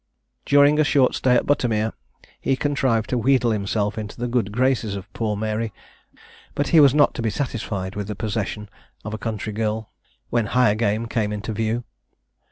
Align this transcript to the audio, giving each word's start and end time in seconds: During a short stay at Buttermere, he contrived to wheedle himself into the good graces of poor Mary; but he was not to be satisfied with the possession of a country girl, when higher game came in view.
During 0.47 0.79
a 0.79 0.83
short 0.83 1.13
stay 1.13 1.35
at 1.35 1.45
Buttermere, 1.45 1.93
he 2.39 2.55
contrived 2.55 3.11
to 3.11 3.19
wheedle 3.19 3.51
himself 3.51 3.99
into 3.99 4.17
the 4.19 4.27
good 4.27 4.51
graces 4.51 4.95
of 4.95 5.13
poor 5.13 5.37
Mary; 5.37 5.71
but 6.55 6.69
he 6.69 6.79
was 6.79 6.95
not 6.95 7.13
to 7.13 7.21
be 7.21 7.29
satisfied 7.29 7.95
with 7.95 8.07
the 8.07 8.15
possession 8.15 8.67
of 9.05 9.13
a 9.13 9.19
country 9.19 9.53
girl, 9.53 9.91
when 10.31 10.47
higher 10.47 10.73
game 10.73 11.05
came 11.05 11.31
in 11.31 11.41
view. 11.43 11.83